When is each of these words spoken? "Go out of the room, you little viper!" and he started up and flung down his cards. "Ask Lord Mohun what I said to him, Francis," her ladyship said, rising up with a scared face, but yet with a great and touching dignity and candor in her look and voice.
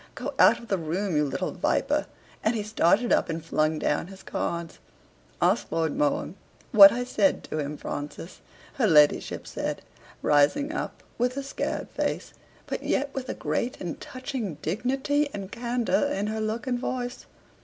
"Go 0.15 0.33
out 0.39 0.57
of 0.57 0.67
the 0.69 0.79
room, 0.79 1.15
you 1.15 1.23
little 1.25 1.51
viper!" 1.51 2.07
and 2.43 2.55
he 2.55 2.63
started 2.63 3.13
up 3.13 3.29
and 3.29 3.45
flung 3.45 3.77
down 3.77 4.07
his 4.07 4.23
cards. 4.23 4.79
"Ask 5.39 5.71
Lord 5.71 5.95
Mohun 5.95 6.33
what 6.71 6.91
I 6.91 7.03
said 7.03 7.43
to 7.43 7.59
him, 7.59 7.77
Francis," 7.77 8.41
her 8.77 8.87
ladyship 8.87 9.45
said, 9.45 9.83
rising 10.23 10.71
up 10.71 11.03
with 11.19 11.37
a 11.37 11.43
scared 11.43 11.87
face, 11.91 12.33
but 12.65 12.81
yet 12.81 13.13
with 13.13 13.29
a 13.29 13.35
great 13.35 13.79
and 13.79 14.01
touching 14.01 14.55
dignity 14.63 15.29
and 15.35 15.51
candor 15.51 16.07
in 16.11 16.25
her 16.25 16.41
look 16.41 16.65
and 16.65 16.79
voice. 16.79 17.27